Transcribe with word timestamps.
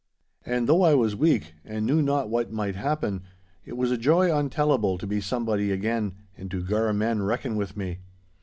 And 0.47 0.67
though 0.67 0.81
I 0.81 0.95
was 0.95 1.15
weak, 1.15 1.53
and 1.63 1.85
knew 1.85 2.01
not 2.01 2.27
what 2.27 2.51
might 2.51 2.73
happen, 2.75 3.21
it 3.65 3.77
was 3.77 3.91
a 3.91 3.99
joy 3.99 4.35
untellable 4.35 4.97
to 4.97 5.05
be 5.05 5.21
somebody 5.21 5.69
again, 5.71 6.15
and 6.35 6.49
to 6.49 6.63
gar 6.63 6.91
men 6.91 7.21
reckon 7.21 7.55
with 7.55 7.77
me. 7.77 7.99